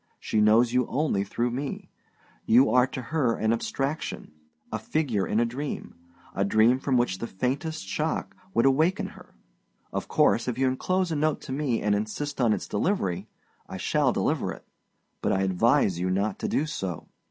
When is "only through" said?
0.87-1.51